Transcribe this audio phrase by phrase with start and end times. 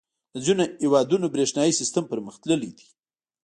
[0.33, 2.87] •د ځینو هېوادونو برېښنايي سیسټم پرمختللی دی.